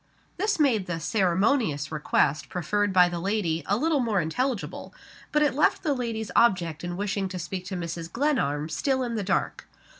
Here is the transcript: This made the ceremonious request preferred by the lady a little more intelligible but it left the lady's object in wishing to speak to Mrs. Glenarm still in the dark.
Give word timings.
This 0.37 0.59
made 0.59 0.87
the 0.87 0.99
ceremonious 0.99 1.91
request 1.91 2.49
preferred 2.49 2.91
by 2.91 3.07
the 3.07 3.19
lady 3.19 3.61
a 3.67 3.77
little 3.77 3.99
more 3.99 4.19
intelligible 4.19 4.95
but 5.31 5.43
it 5.43 5.53
left 5.53 5.83
the 5.83 5.93
lady's 5.93 6.31
object 6.35 6.83
in 6.83 6.97
wishing 6.97 7.29
to 7.29 7.37
speak 7.37 7.65
to 7.65 7.75
Mrs. 7.75 8.11
Glenarm 8.11 8.67
still 8.67 9.03
in 9.03 9.13
the 9.13 9.21
dark. 9.23 9.67